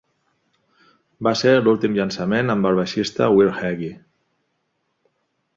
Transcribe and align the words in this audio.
Va 1.27 1.33
ser 1.41 1.51
l'últim 1.67 1.99
llançament 1.99 2.51
amb 2.53 2.71
el 2.71 2.81
baixista 2.81 3.31
Will 3.37 3.55
Heggie. 3.61 3.95